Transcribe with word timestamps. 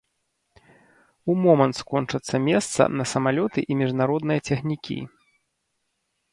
У 1.33 1.35
момант 1.43 1.75
скончацца 1.81 2.35
месца 2.47 2.81
на 3.01 3.05
самалёты 3.13 3.59
і 3.71 3.79
міжнародныя 3.85 4.39
цягнікі. 4.51 4.99